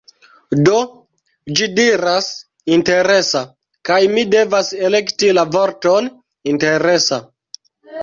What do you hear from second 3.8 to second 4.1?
kaj